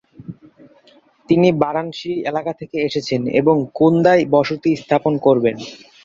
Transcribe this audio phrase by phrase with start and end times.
[1.29, 5.57] তিনি বারাণসী এলাকা থেকে এসেছেন এবং কুন্দায় বসতি স্থাপন করেন।